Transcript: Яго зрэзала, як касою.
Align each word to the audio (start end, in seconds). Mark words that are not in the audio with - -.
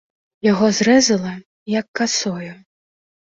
Яго 0.51 0.69
зрэзала, 0.77 1.33
як 1.79 1.85
касою. 1.99 2.51